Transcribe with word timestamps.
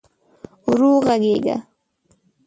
ورو 0.69 0.91
ږغېږه! 1.05 1.55